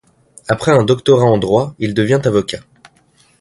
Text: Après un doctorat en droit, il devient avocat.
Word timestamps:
Après 0.47 0.71
un 0.71 0.81
doctorat 0.83 1.25
en 1.27 1.37
droit, 1.37 1.75
il 1.77 1.93
devient 1.93 2.21
avocat. 2.23 2.61